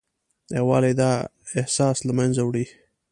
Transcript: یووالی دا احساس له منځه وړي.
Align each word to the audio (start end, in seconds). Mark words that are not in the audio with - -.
یووالی 0.57 0.93
دا 1.01 1.11
احساس 1.59 1.97
له 2.07 2.13
منځه 2.19 2.41
وړي. 2.43 2.65